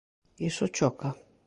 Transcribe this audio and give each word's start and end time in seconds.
Iso 0.49 0.65
choca. 0.75 1.09